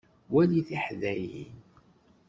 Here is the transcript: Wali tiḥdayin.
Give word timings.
Wali 0.33 0.61
tiḥdayin. 0.67 1.55